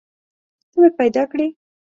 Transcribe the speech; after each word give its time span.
ته 0.71 0.77
مې 0.81 0.89
پیدا 0.99 1.23
کړي 1.31 1.47